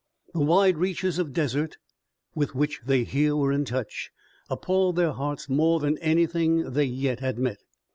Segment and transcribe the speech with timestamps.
[0.33, 1.77] The wide reaches of desert
[2.33, 4.09] with which they here were in touch
[4.49, 7.59] appalled their hearts more than anything they yet had met.